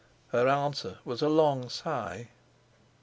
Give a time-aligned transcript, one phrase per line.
[0.29, 2.29] Her answer was a long sigh.